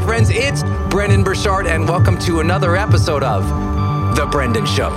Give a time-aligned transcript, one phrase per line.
[0.00, 0.30] friends.
[0.30, 3.44] It's Brendon Burchard, and welcome to another episode of
[4.16, 4.90] The Brendon Show.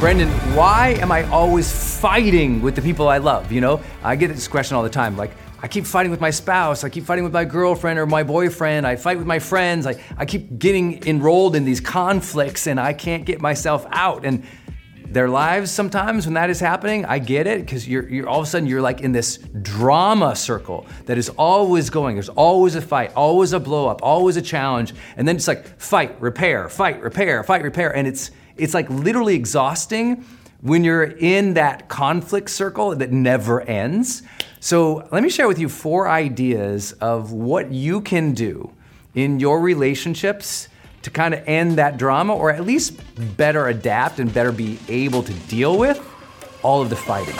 [0.00, 1.70] Brendon, why am I always
[2.00, 3.52] fighting with the people I love?
[3.52, 5.16] You know, I get this question all the time.
[5.16, 5.32] Like,
[5.62, 8.86] I keep fighting with my spouse, I keep fighting with my girlfriend or my boyfriend,
[8.86, 12.94] I fight with my friends, I, I keep getting enrolled in these conflicts and I
[12.94, 14.24] can't get myself out.
[14.24, 14.44] And
[15.10, 17.04] their lives sometimes when that is happening.
[17.04, 20.36] I get it because you're, you're all of a sudden you're like in this drama
[20.36, 22.16] circle that is always going.
[22.16, 25.80] There's always a fight, always a blow up, always a challenge, and then it's like
[25.80, 30.24] fight, repair, fight, repair, fight, repair, and it's it's like literally exhausting
[30.60, 34.22] when you're in that conflict circle that never ends.
[34.60, 38.70] So let me share with you four ideas of what you can do
[39.14, 40.68] in your relationships
[41.02, 43.00] to kind of end that drama or at least
[43.36, 45.98] better adapt and better be able to deal with
[46.62, 47.36] all of the fighting.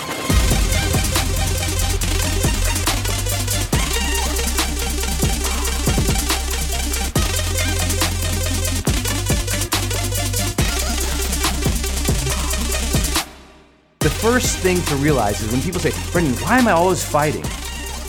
[14.01, 17.45] The first thing to realize is when people say, Brendon, why am I always fighting?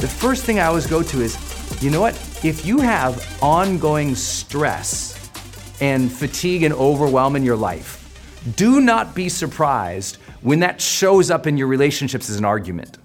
[0.02, 1.38] the first thing I always go to is,
[1.80, 2.16] you know what?
[2.44, 5.11] If you have ongoing stress
[5.82, 7.98] and fatigue and overwhelm in your life,
[8.56, 12.98] do not be surprised when that shows up in your relationships as an argument.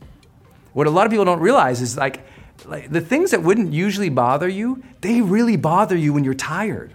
[0.73, 2.25] What a lot of people don't realize is like,
[2.67, 6.93] like the things that wouldn't usually bother you, they really bother you when you're tired.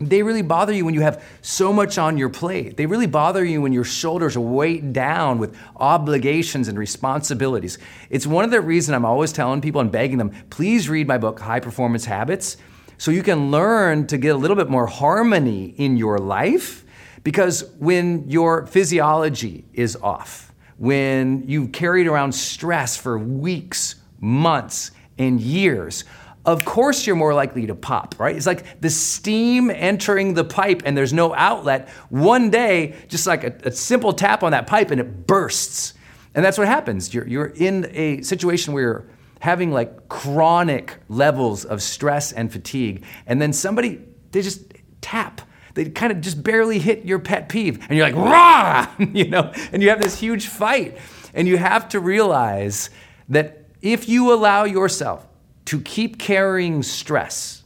[0.00, 2.76] They really bother you when you have so much on your plate.
[2.76, 7.78] They really bother you when your shoulders are weighed down with obligations and responsibilities.
[8.08, 11.18] It's one of the reasons I'm always telling people and begging them, please read my
[11.18, 12.58] book, High Performance Habits,
[12.98, 16.84] so you can learn to get a little bit more harmony in your life.
[17.22, 25.40] Because when your physiology is off, when you've carried around stress for weeks, months, and
[25.40, 26.04] years,
[26.44, 28.34] of course you're more likely to pop, right?
[28.34, 31.88] It's like the steam entering the pipe and there's no outlet.
[32.08, 35.94] One day, just like a, a, simple tap on that pipe and it bursts.
[36.34, 37.12] And that's what happens.
[37.12, 39.04] You're, you're in a situation where you're
[39.40, 44.00] having like chronic levels of stress and fatigue, and then somebody,
[44.32, 45.40] they just tap.
[45.74, 49.52] They kind of just barely hit your pet peeve, and you're like, rah, you know,
[49.72, 50.98] and you have this huge fight.
[51.34, 52.90] And you have to realize
[53.28, 55.26] that if you allow yourself
[55.66, 57.62] to keep carrying stress,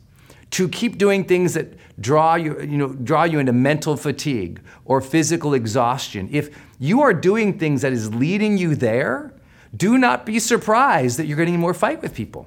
[0.50, 5.00] to keep doing things that draw you, you know, draw you into mental fatigue or
[5.00, 9.32] physical exhaustion, if you are doing things that is leading you there,
[9.76, 12.46] do not be surprised that you're getting more fight with people.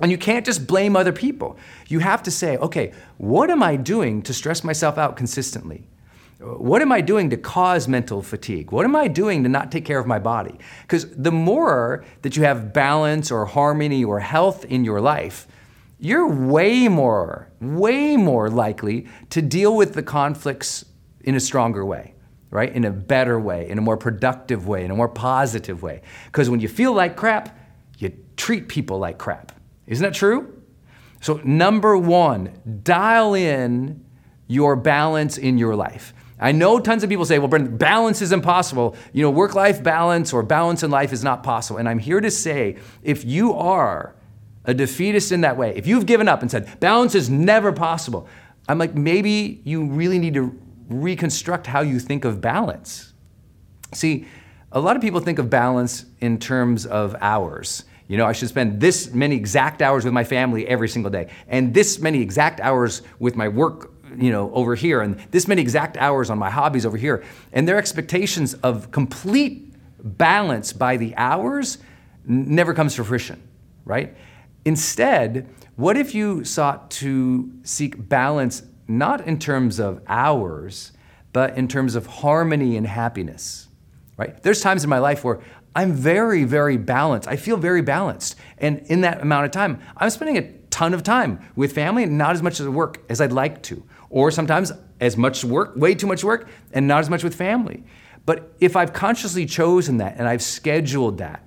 [0.00, 1.58] And you can't just blame other people.
[1.88, 5.86] You have to say, okay, what am I doing to stress myself out consistently?
[6.38, 8.72] What am I doing to cause mental fatigue?
[8.72, 10.58] What am I doing to not take care of my body?
[10.82, 15.46] Because the more that you have balance or harmony or health in your life,
[15.98, 20.86] you're way more, way more likely to deal with the conflicts
[21.20, 22.14] in a stronger way,
[22.50, 22.74] right?
[22.74, 26.02] In a better way, in a more productive way, in a more positive way.
[26.26, 27.56] Because when you feel like crap,
[27.98, 29.52] you treat people like crap.
[29.86, 30.62] Isn't that true?
[31.20, 32.52] So, number one,
[32.82, 34.04] dial in
[34.46, 36.14] your balance in your life.
[36.40, 38.96] I know tons of people say, well, Brendon, balance is impossible.
[39.12, 41.78] You know, work life balance or balance in life is not possible.
[41.78, 44.14] And I'm here to say, if you are
[44.64, 48.26] a defeatist in that way, if you've given up and said, balance is never possible,
[48.68, 50.58] I'm like, maybe you really need to
[50.90, 53.14] reconstruct how you think of balance.
[53.94, 54.26] See,
[54.72, 57.84] a lot of people think of balance in terms of hours.
[58.08, 61.30] You know, I should spend this many exact hours with my family every single day,
[61.48, 65.62] and this many exact hours with my work you know, over here, and this many
[65.62, 67.22] exact hours on my hobbies over here.
[67.52, 69.72] And their expectations of complete
[70.02, 71.78] balance by the hours
[72.24, 73.40] never comes to fruition,
[73.84, 74.16] right?
[74.64, 78.62] Instead, what if you sought to seek balance
[78.98, 80.92] not in terms of hours,
[81.32, 83.68] but in terms of harmony and happiness,
[84.16, 84.42] right?
[84.42, 85.40] There's times in my life where
[85.74, 87.28] I'm very, very balanced.
[87.28, 88.36] I feel very balanced.
[88.58, 92.18] And in that amount of time, I'm spending a ton of time with family and
[92.18, 95.94] not as much as work as I'd like to or sometimes as much work, way
[95.94, 97.84] too much work, and not as much with family.
[98.26, 101.44] But if I've consciously chosen that and I've scheduled that,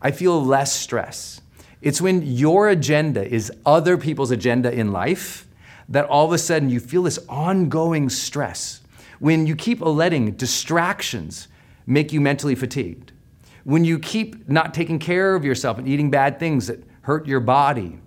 [0.00, 1.40] I feel less stress.
[1.82, 5.43] It's when your agenda is other people's agenda in life
[5.88, 8.80] that all of a sudden you feel this ongoing stress.
[9.18, 11.48] When you keep letting distractions
[11.86, 13.12] make you mentally fatigued.
[13.64, 17.40] When you keep not taking care of yourself and eating bad things that hurt your
[17.40, 17.98] body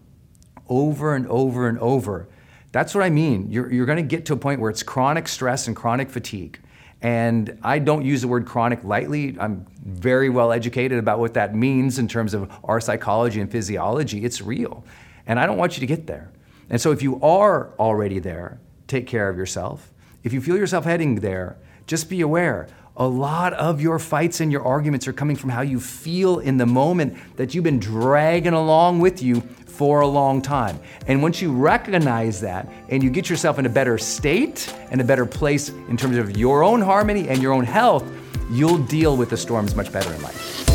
[0.70, 2.28] over and over and over,
[2.72, 3.50] that's what I mean.
[3.50, 6.60] You're, you're going to get to a point where it's chronic stress and chronic fatigue.
[7.02, 9.38] And I don't use the word chronic lightly.
[9.40, 14.26] I'm very well educated about what that means in terms of our psychology and physiology.
[14.26, 14.84] It's real.
[15.28, 16.32] And I don't want you to get there.
[16.70, 19.92] And so if you are already there, take care of yourself.
[20.24, 24.52] If you feel yourself heading there, just be aware a lot of your fights and
[24.52, 28.54] your arguments are coming from how you feel in the moment that you've been dragging
[28.54, 30.80] along with you for a long time.
[31.06, 35.04] And once you recognize that and you get yourself in a better state and a
[35.04, 38.04] better place in terms of your own harmony and your own health,
[38.52, 40.67] you'll deal with the storms much better in life.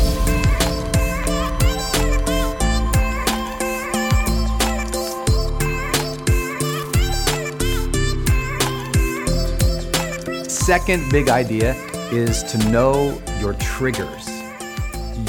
[10.65, 11.75] Second big idea
[12.11, 14.29] is to know your triggers.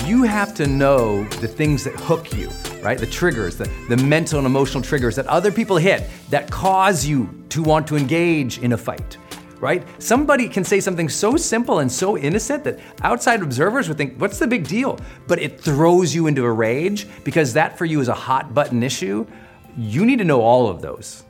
[0.06, 2.50] You have to know the things that hook you
[2.84, 2.98] right?
[2.98, 7.28] The triggers, the, the mental and emotional triggers that other people hit that cause you
[7.48, 9.16] to want to engage in a fight,
[9.58, 9.82] right?
[10.02, 14.38] Somebody can say something so simple and so innocent that outside observers would think, what's
[14.38, 15.00] the big deal?
[15.26, 18.82] But it throws you into a rage because that for you is a hot button
[18.82, 19.26] issue.
[19.78, 21.24] You need to know all of those,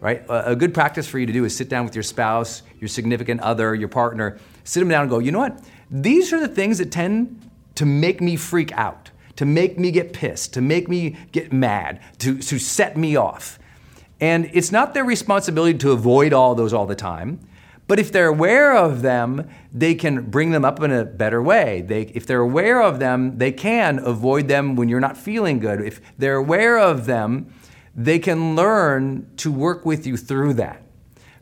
[0.00, 0.24] right?
[0.28, 2.88] A, a good practice for you to do is sit down with your spouse, your
[2.88, 5.58] significant other, your partner, sit them down and go, you know what?
[5.90, 10.12] These are the things that tend to make me freak out to make me get
[10.12, 13.58] pissed, to make me get mad, to, to set me off.
[14.20, 17.40] And it's not their responsibility to avoid all those all the time.
[17.86, 21.82] But if they're aware of them, they can bring them up in a better way.
[21.82, 25.82] They, if they're aware of them, they can avoid them when you're not feeling good.
[25.82, 27.52] If they're aware of them,
[27.94, 30.83] they can learn to work with you through that.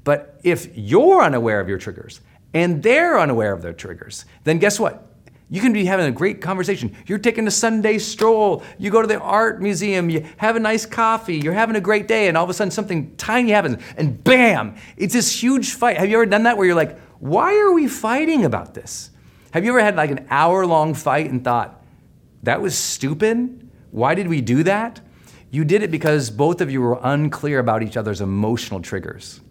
[0.04, 2.20] But if you're unaware of your triggers
[2.54, 5.08] and they're unaware of their triggers, then guess what?
[5.48, 6.96] You can be having a great conversation.
[7.06, 8.62] You're taking a Sunday stroll.
[8.78, 10.08] You go to the art museum.
[10.08, 11.36] You have a nice coffee.
[11.36, 12.28] You're having a great day.
[12.28, 13.76] And all of a sudden, something tiny happens.
[13.98, 15.98] And bam, it's this huge fight.
[15.98, 19.10] Have you ever done that where you're like, why are we fighting about this?
[19.52, 21.84] Have you ever had like an hour long fight and thought,
[22.44, 23.70] that was stupid?
[23.90, 25.02] Why did we do that?
[25.50, 29.42] You did it because both of you were unclear about each other's emotional triggers.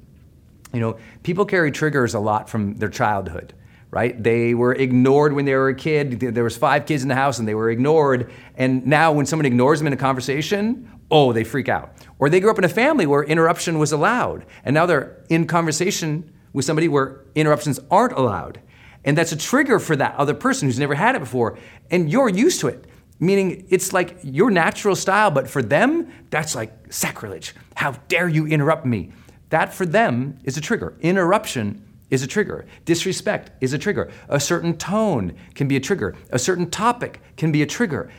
[0.74, 3.54] You know, people carry triggers a lot from their childhood
[3.92, 4.24] right?
[4.24, 6.22] They were ignored when they were a kid.
[6.22, 8.32] There was five kids in the house and they were ignored.
[8.56, 11.94] And now when someone ignores them in a conversation, oh, they freak out.
[12.18, 14.46] Or they grew up in a family where interruption was allowed.
[14.64, 18.62] And now they're in conversation with somebody where interruptions aren't allowed.
[19.04, 21.58] And that's a trigger for that other person who's never had it before.
[21.90, 22.86] And you're used to it.
[23.20, 27.54] Meaning it's like your natural style, but for them, that's like sacrilege.
[27.76, 29.12] How dare you interrupt me?
[29.52, 30.98] That for them is a trigger.
[31.02, 32.66] Interruption is a trigger.
[32.86, 34.10] Disrespect is a trigger.
[34.30, 36.16] A certain tone can be a trigger.
[36.32, 38.10] A certain topic can be a trigger.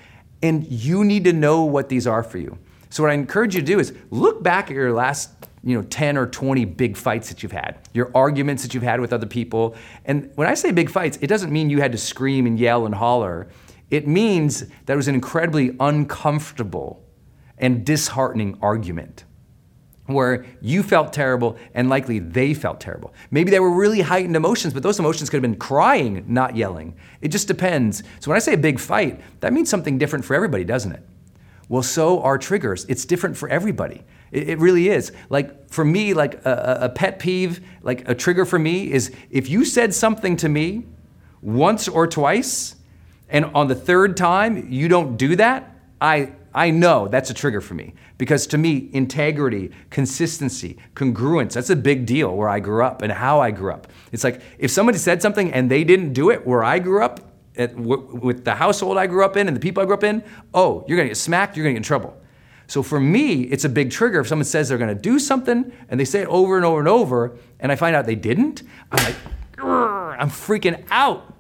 [0.43, 2.59] And you need to know what these are for you.
[2.91, 5.31] So what I encourage you to do is look back at your last
[5.65, 9.01] you know 10 or 20 big fights that you've had your arguments that you've had
[9.01, 11.99] with other people and when i say big fights it doesn't mean you had to
[11.99, 13.47] scream and yell and holler
[13.89, 17.05] it means that it was an incredibly uncomfortable
[17.59, 19.23] and disheartening argument
[20.07, 23.15] where you felt terrible and likely they felt terrible.
[23.31, 26.95] Maybe they were really heightened emotions, but those emotions could have been crying, not yelling.
[27.21, 28.03] It just depends.
[28.21, 31.03] So when I say a big fight, that means something different for everybody, doesn't it?
[31.69, 32.85] Well, so are triggers.
[32.89, 34.03] It's different for everybody.
[34.33, 35.13] It, it really is.
[35.31, 39.49] Like for me, like a, a pet peeve, like a trigger for me is if
[39.49, 40.85] you said something to me
[41.41, 42.77] once or twice,
[43.29, 47.61] and on the third time you don't do that, I I know that's a trigger
[47.61, 52.85] for me because to me, integrity, consistency, congruence, that's a big deal where I grew
[52.85, 53.87] up and how I grew up.
[54.13, 57.21] It's like if somebody said something and they didn't do it where I grew up,
[57.57, 60.23] at, with the household I grew up in and the people I grew up in,
[60.55, 62.17] oh, you're gonna get smacked, you're gonna get in trouble.
[62.67, 66.01] So for me, it's a big trigger if someone says they're gonna do something and
[66.01, 69.05] they say it over and over and over, and I find out they didn't, I'm
[69.05, 69.17] like,
[69.59, 71.35] I'm freaking out.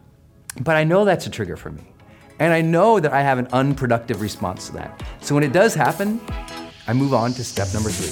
[0.61, 1.91] But I know that's a trigger for me.
[2.42, 5.00] And I know that I have an unproductive response to that.
[5.20, 6.20] So when it does happen,
[6.88, 8.08] I move on to step number three.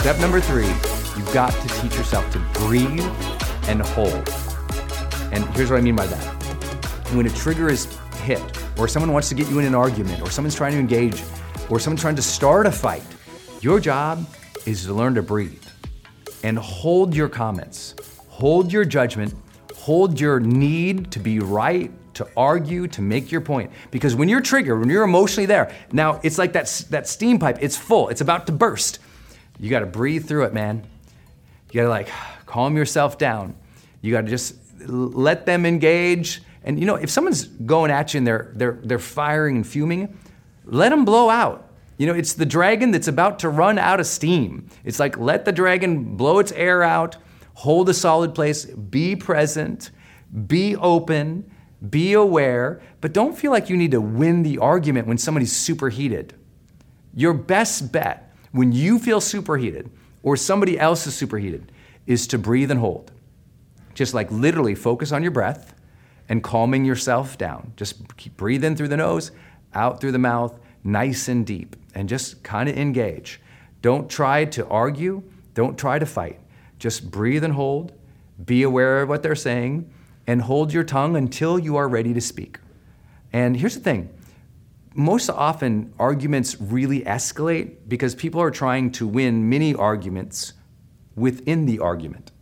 [0.00, 3.00] Step number three, you've got to teach yourself to breathe
[3.68, 4.28] and hold.
[5.30, 6.24] And here's what I mean by that.
[7.14, 10.30] When a trigger is hit, or someone wants to get you in an argument, or
[10.30, 11.22] someone's trying to engage,
[11.70, 13.04] or someone's trying to start a fight,
[13.60, 14.26] your job
[14.66, 15.64] is to learn to breathe
[16.42, 17.94] and hold your comments,
[18.28, 19.34] hold your judgment,
[19.74, 23.70] hold your need to be right, to argue, to make your point.
[23.90, 27.58] Because when you're triggered, when you're emotionally there, now it's like that, that steam pipe,
[27.60, 28.98] it's full, it's about to burst.
[29.58, 30.86] You gotta breathe through it, man.
[31.72, 32.08] You gotta like
[32.46, 33.54] calm yourself down.
[34.00, 34.56] You gotta just
[34.86, 38.98] let them engage and you know, if someone's going at you and they're, they're, they're
[38.98, 40.18] firing and fuming,
[40.64, 41.70] let them blow out.
[41.96, 44.68] You know, it's the dragon that's about to run out of steam.
[44.84, 47.16] It's like let the dragon blow its air out,
[47.54, 49.92] hold a solid place, be present,
[50.46, 51.50] be open,
[51.88, 56.34] be aware, but don't feel like you need to win the argument when somebody's superheated.
[57.14, 59.90] Your best bet when you feel superheated
[60.22, 61.70] or somebody else is superheated
[62.06, 63.12] is to breathe and hold.
[63.94, 65.75] Just like literally focus on your breath
[66.28, 67.72] and calming yourself down.
[67.76, 69.30] Just keep breathing through the nose,
[69.74, 73.40] out through the mouth, nice and deep, and just kind of engage.
[73.82, 75.22] Don't try to argue,
[75.54, 76.40] don't try to fight.
[76.78, 77.92] Just breathe and hold,
[78.44, 79.90] be aware of what they're saying,
[80.26, 82.58] and hold your tongue until you are ready to speak.
[83.32, 84.10] And here's the thing
[84.94, 90.54] most often, arguments really escalate because people are trying to win many arguments
[91.14, 92.32] within the argument,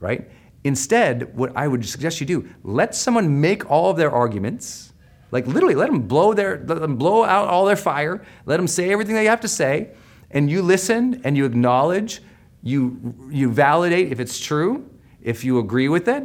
[0.00, 0.30] right?
[0.64, 4.92] Instead, what I would suggest you do, let someone make all of their arguments,
[5.30, 8.66] like literally let them blow their let them blow out all their fire, let them
[8.66, 9.90] say everything they have to say,
[10.30, 12.20] and you listen and you acknowledge,
[12.62, 14.88] you you validate if it's true,
[15.22, 16.24] if you agree with it.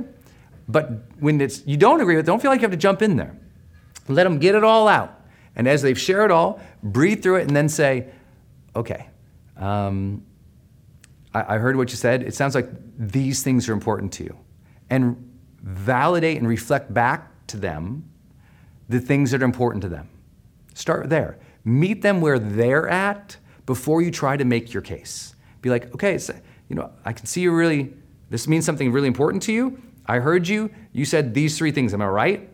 [0.67, 3.01] But when it's you don't agree with it, don't feel like you have to jump
[3.01, 3.37] in there.
[4.07, 5.21] Let them get it all out.
[5.55, 8.07] And as they've shared it all, breathe through it and then say,
[8.75, 9.07] okay,
[9.57, 10.23] um,
[11.33, 12.23] I, I heard what you said.
[12.23, 14.37] It sounds like these things are important to you.
[14.89, 18.09] And validate and reflect back to them
[18.89, 20.09] the things that are important to them.
[20.73, 21.39] Start there.
[21.63, 25.35] Meet them where they're at before you try to make your case.
[25.61, 26.19] Be like, okay,
[26.67, 27.93] you know, I can see you really,
[28.29, 29.81] this means something really important to you.
[30.05, 30.69] I heard you.
[30.91, 31.93] You said these three things.
[31.93, 32.49] Am I right?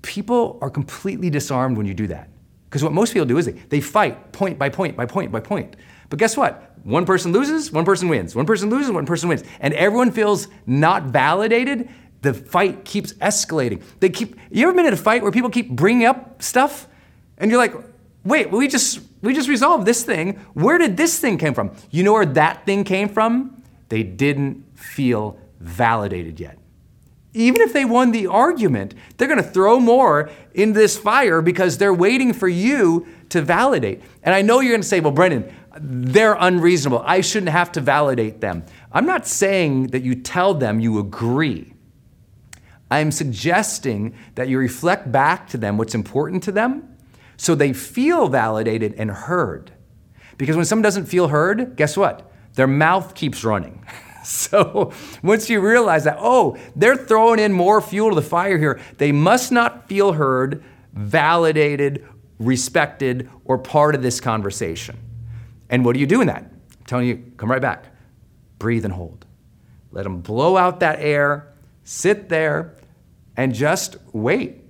[0.00, 2.30] People are completely disarmed when you do that.
[2.64, 5.40] Because what most people do is they, they fight point by point by point by
[5.40, 5.76] point.
[6.08, 6.69] But guess what?
[6.84, 8.34] One person loses, one person wins.
[8.34, 9.44] One person loses, one person wins.
[9.60, 11.88] And everyone feels not validated.
[12.22, 13.82] The fight keeps escalating.
[14.00, 14.36] They keep.
[14.50, 16.86] You ever been in a fight where people keep bringing up stuff,
[17.38, 17.74] and you're like,
[18.24, 20.34] "Wait, we just we just resolved this thing.
[20.54, 21.72] Where did this thing came from?
[21.90, 23.62] You know where that thing came from?
[23.88, 26.58] They didn't feel validated yet.
[27.32, 31.78] Even if they won the argument, they're going to throw more in this fire because
[31.78, 34.02] they're waiting for you to validate.
[34.24, 37.02] And I know you're going to say, "Well, Brendon, they're unreasonable.
[37.04, 38.64] I shouldn't have to validate them.
[38.92, 41.74] I'm not saying that you tell them you agree.
[42.90, 46.96] I'm suggesting that you reflect back to them what's important to them
[47.36, 49.70] so they feel validated and heard.
[50.36, 52.30] Because when someone doesn't feel heard, guess what?
[52.54, 53.86] Their mouth keeps running.
[54.24, 58.80] so once you realize that, oh, they're throwing in more fuel to the fire here,
[58.98, 62.06] they must not feel heard, validated,
[62.38, 64.98] respected, or part of this conversation.
[65.70, 66.42] And what do you do in that?
[66.42, 67.86] I'm telling you, come right back.
[68.58, 69.24] Breathe and hold.
[69.92, 72.76] Let them blow out that air, sit there,
[73.36, 74.64] and just wait.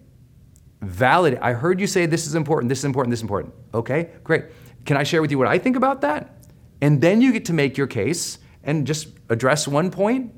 [0.80, 1.40] Validate.
[1.42, 3.54] I heard you say this is important, this is important, this is important.
[3.74, 4.44] Okay, great.
[4.84, 6.36] Can I share with you what I think about that?
[6.80, 10.32] And then you get to make your case and just address one point.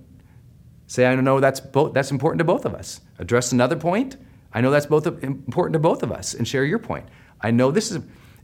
[0.87, 3.01] Say, I know that's, both, that's important to both of us.
[3.19, 4.17] Address another point.
[4.53, 7.07] I know that's both important to both of us and share your point.
[7.41, 8.03] I know this is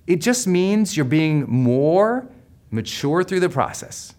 [0.09, 2.27] it just means you're being more
[2.71, 4.15] mature through the process.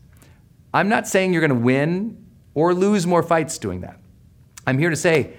[0.71, 2.23] I'm not saying you're going to win
[2.53, 3.99] or lose more fights doing that.
[4.67, 5.33] I'm here to say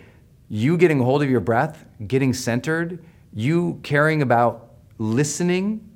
[0.48, 2.98] you getting hold of your breath, getting centered,
[3.32, 5.88] you caring about listening,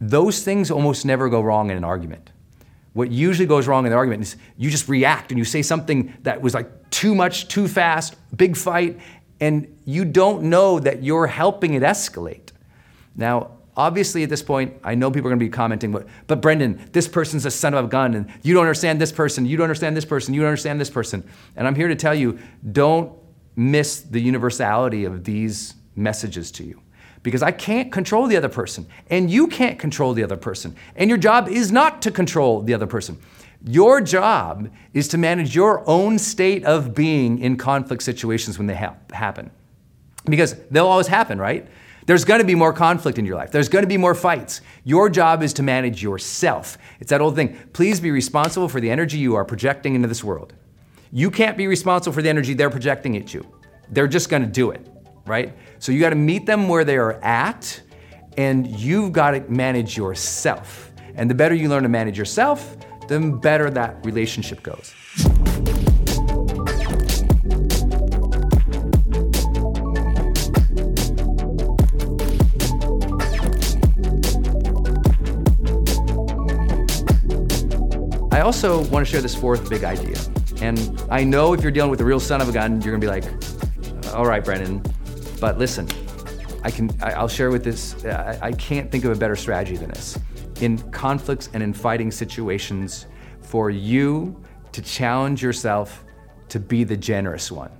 [0.00, 2.32] those things almost never go wrong in an argument.
[2.92, 6.12] What usually goes wrong in an argument is you just react and you say something
[6.24, 8.98] that was like too much, too fast, big fight,
[9.38, 12.50] and you don't know that you're helping it escalate.
[13.14, 16.40] Now, obviously at this point, I know people are going to be commenting, but, but
[16.40, 19.56] Brendon, this person's a son of a gun, and you don't understand this person, you
[19.56, 21.28] don't understand this person, you don't understand this person.
[21.56, 22.38] And I'm here to tell you
[22.72, 23.12] don't
[23.54, 26.80] miss the universality of these messages to you.
[27.22, 30.76] Because I can't control the other person, and you can't control the other person.
[30.94, 33.18] And your job is not to control the other person.
[33.64, 38.76] Your job is to manage your own state of being in conflict situations when they
[38.76, 39.50] ha- happen.
[40.24, 41.66] Because they'll always happen, right?
[42.06, 43.50] There's going to be more conflict in your life.
[43.50, 44.60] There's going to be more fights.
[44.84, 46.78] Your job is to manage yourself.
[47.00, 47.58] It's that old thing.
[47.72, 50.54] Please be responsible for the energy you are projecting into this world.
[51.10, 53.44] You can't be responsible for the energy they're projecting at you.
[53.90, 54.88] They're just going to do it,
[55.26, 55.52] right?
[55.80, 57.80] So you got to meet them where they are at,
[58.36, 60.92] and you've got to manage yourself.
[61.16, 62.76] And the better you learn to manage yourself,
[63.08, 64.94] the better that relationship goes.
[78.46, 80.16] Also want to share this fourth big idea.
[80.60, 83.00] And I know if you're dealing with a real son of a gun, you're gonna
[83.00, 83.24] be like,
[84.06, 84.80] uh, all right, Brendon,
[85.40, 85.88] but listen,
[86.62, 89.88] I can, I'll share with this, uh, I can't think of a better strategy than
[89.88, 90.16] this.
[90.60, 93.06] In conflicts and in fighting situations,
[93.40, 96.04] for you to challenge yourself
[96.48, 97.72] to be the generous one.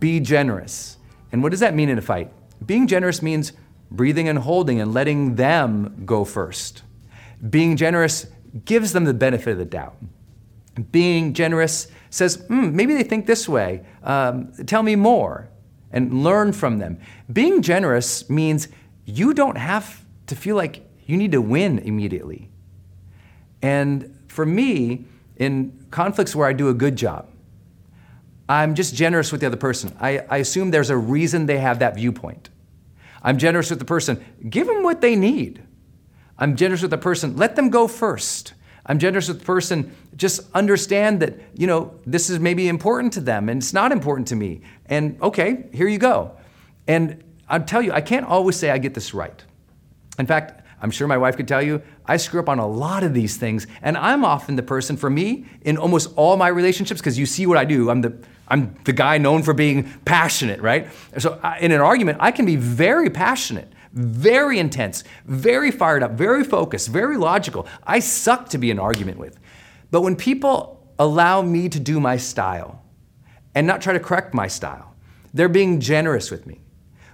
[0.00, 0.96] Be generous.
[1.30, 2.32] And what does that mean in a fight?
[2.66, 3.52] Being generous means
[3.92, 6.82] breathing and holding and letting them go first.
[7.50, 8.26] Being generous
[8.64, 9.96] gives them the benefit of the doubt.
[10.92, 13.84] Being generous says, mm, maybe they think this way.
[14.02, 15.48] Um, tell me more
[15.90, 17.00] and learn from them.
[17.32, 18.68] Being generous means
[19.04, 22.50] you don't have to feel like you need to win immediately.
[23.62, 25.06] And for me,
[25.36, 27.28] in conflicts where I do a good job,
[28.48, 29.96] I'm just generous with the other person.
[30.00, 32.50] I, I assume there's a reason they have that viewpoint.
[33.22, 34.24] I'm generous with the person.
[34.48, 35.62] Give them what they need.
[36.38, 37.36] I'm generous with the person.
[37.36, 38.54] Let them go first.
[38.86, 39.94] I'm generous with the person.
[40.16, 44.28] Just understand that, you know, this is maybe important to them and it's not important
[44.28, 44.62] to me.
[44.86, 46.36] And okay, here you go.
[46.86, 49.44] And I'll tell you, I can't always say I get this right.
[50.18, 53.02] In fact, I'm sure my wife could tell you, I screw up on a lot
[53.02, 53.66] of these things.
[53.82, 57.46] And I'm often the person, for me, in almost all my relationships, because you see
[57.46, 60.88] what I do, I'm the, I'm the guy known for being passionate, right?
[61.18, 66.44] So in an argument, I can be very passionate, very intense, very fired up, very
[66.44, 67.66] focused, very logical.
[67.84, 69.38] I suck to be an argument with.
[69.90, 72.82] But when people allow me to do my style
[73.54, 74.94] and not try to correct my style,
[75.34, 76.60] they're being generous with me.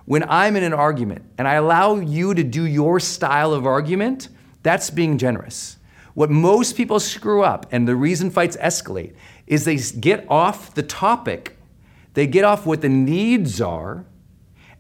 [0.04, 4.28] When I'm in an argument and I allow you to do your style of argument,
[4.62, 5.78] that's being generous.
[6.12, 9.14] What most people screw up, and the reason fights escalate,
[9.46, 11.56] is they get off the topic,
[12.12, 14.04] they get off what the needs are,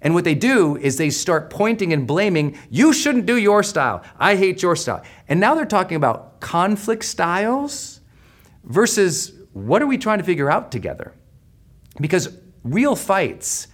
[0.04, 4.04] and what they do is they start pointing and blaming, you shouldn't do your style,
[4.18, 5.02] I hate your style.
[5.28, 8.00] And now they're talking about conflict styles
[8.64, 11.14] versus what are we trying to figure out together?
[11.98, 13.68] Because real fights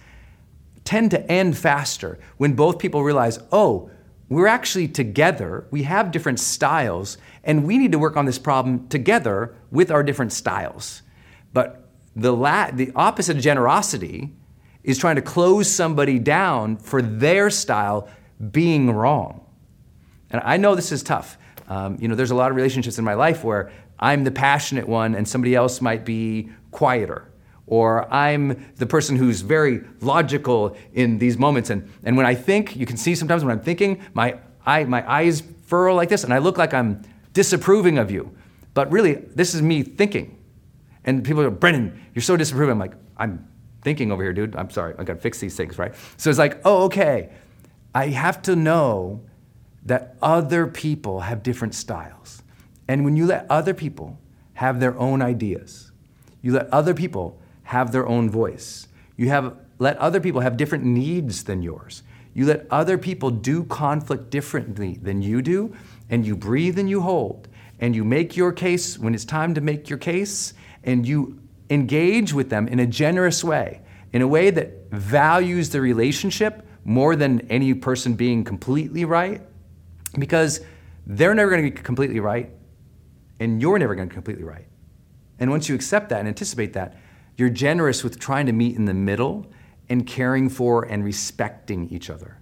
[0.85, 3.91] tend to end faster when both people realize, oh,
[4.29, 8.87] we're actually together, we have different styles, and we need to work on this problem
[8.87, 11.01] together with our different styles.
[11.51, 14.33] But the, la- the opposite of generosity
[14.83, 18.07] is trying to close somebody down for their style
[18.51, 19.45] being wrong.
[20.31, 21.37] And I know this is tough.
[21.67, 24.87] Um, you know, there's a lot of relationships in my life where I'm the passionate
[24.87, 27.27] one and somebody else might be quieter.
[27.67, 31.69] Or I'm the person who's very logical in these moments.
[31.69, 35.09] And, and when I think, you can see sometimes when I'm thinking, my, eye, my
[35.09, 37.01] eyes furrow like this, and I look like I'm
[37.33, 38.35] disapproving of you.
[38.73, 40.37] But really, this is me thinking.
[41.05, 42.73] And people are, Brendon, you're so disapproving.
[42.73, 43.47] I'm like, I'm
[43.81, 44.55] thinking over here, dude.
[44.55, 44.93] I'm sorry.
[44.97, 45.93] I got to fix these things, right?
[46.17, 47.29] So it's like, oh, okay.
[47.93, 49.21] I have to know
[49.85, 52.43] that other people have different styles.
[52.87, 54.19] And when you let other people
[54.53, 55.91] have their own ideas,
[56.41, 60.83] you let other people have their own voice, you have let other people have different
[60.83, 62.03] needs than yours.
[62.33, 65.75] You let other people do conflict differently than you do,
[66.09, 67.47] and you breathe and you hold,
[67.79, 71.40] and you make your case when it's time to make your case, and you
[71.71, 73.81] engage with them in a generous way,
[74.11, 79.41] in a way that values the relationship more than any person being completely right,
[80.19, 80.59] because
[81.07, 82.51] they're never going to be completely right,
[83.39, 84.67] and you're never going to be completely right.
[85.39, 86.97] And once you accept that and anticipate that,
[87.37, 89.47] you're generous with trying to meet in the middle
[89.89, 92.37] and caring for and respecting each other.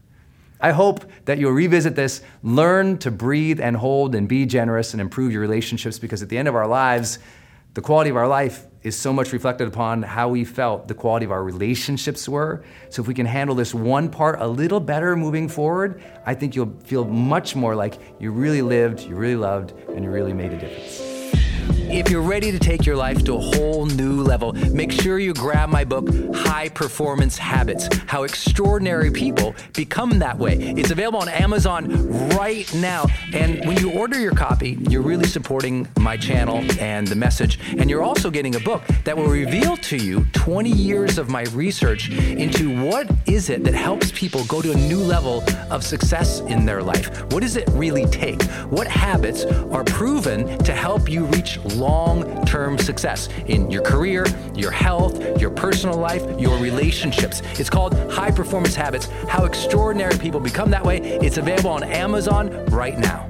[0.59, 4.99] I hope that you'll revisit this, learn to breathe and hold and be generous and
[4.99, 7.19] improve your relationships because at the end of our lives,
[7.75, 11.25] the quality of our life is so much reflected upon how we felt the quality
[11.25, 12.63] of our relationships were.
[12.89, 16.55] So if we can handle this one part a little better moving forward, I think
[16.55, 20.53] you'll feel much more like you really lived, you really loved, and you really made
[20.53, 21.08] a difference.
[21.91, 25.33] If you're ready to take your life to a whole new level, make sure you
[25.33, 30.57] grab my book, High Performance Habits How Extraordinary People Become That Way.
[30.77, 33.07] It's available on Amazon right now.
[33.33, 37.59] And when you order your copy, you're really supporting my channel and the message.
[37.79, 41.45] And you're also getting a book that will reveal to you 20 years of my
[41.53, 46.41] research into what is it that helps people go to a new level of success
[46.41, 47.23] in their life.
[47.31, 48.43] What does it really take?
[48.69, 54.71] What habits are proven to help you reach long term success in your career, your
[54.71, 57.41] health, your personal life, your relationships.
[57.59, 60.99] It's called High Performance Habits How Extraordinary People Become That Way.
[60.99, 63.29] It's available on Amazon right now.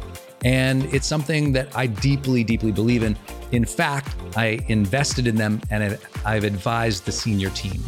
[0.43, 3.17] And it's something that I deeply, deeply believe in.
[3.51, 7.83] In fact, I invested in them and I've advised the senior team.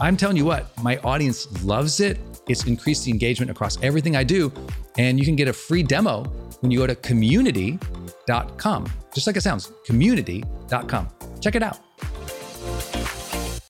[0.00, 2.18] I'm telling you what, my audience loves it.
[2.48, 4.52] It's increased the engagement across everything I do.
[4.98, 6.24] And you can get a free demo
[6.60, 8.86] when you go to community.com.
[9.14, 11.08] Just like it sounds, community.com.
[11.40, 11.78] Check it out.